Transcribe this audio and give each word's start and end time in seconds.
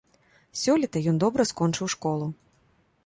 Сёлета 0.61 0.97
ён 1.11 1.21
добра 1.25 1.47
скончыў 1.53 1.87
школу. 1.97 2.33